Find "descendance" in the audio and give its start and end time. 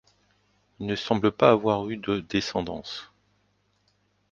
2.21-3.13